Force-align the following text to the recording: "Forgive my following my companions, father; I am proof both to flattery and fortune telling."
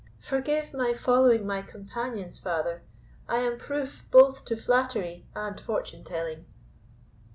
"Forgive 0.23 0.73
my 0.73 0.95
following 0.95 1.45
my 1.45 1.61
companions, 1.61 2.39
father; 2.39 2.81
I 3.29 3.41
am 3.41 3.59
proof 3.59 4.03
both 4.09 4.45
to 4.45 4.57
flattery 4.57 5.27
and 5.35 5.61
fortune 5.61 6.03
telling." 6.03 6.45